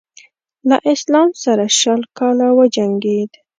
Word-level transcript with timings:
له 0.69 0.77
اسلام 0.93 1.29
سره 1.43 1.65
شل 1.79 2.01
کاله 2.17 2.47
وجنګېد. 2.57 3.31